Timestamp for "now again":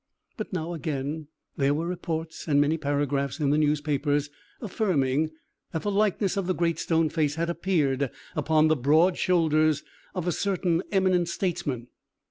0.51-1.27